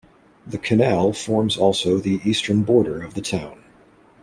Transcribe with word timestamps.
The 0.47 0.57
canal 0.57 1.13
forms 1.13 1.57
also 1.57 1.99
the 1.99 2.21
eastern 2.25 2.63
border 2.63 3.03
of 3.03 3.13
the 3.13 3.21
town. 3.21 3.61